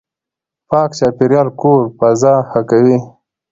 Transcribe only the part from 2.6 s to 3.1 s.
کوي.